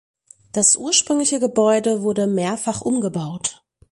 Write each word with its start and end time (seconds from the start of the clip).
Das 0.51 0.77
ursprüngliche 0.77 1.39
Gebäude 1.39 2.01
wurde 2.01 2.25
mehrfach 2.25 2.81
umgebaut. 2.81 3.63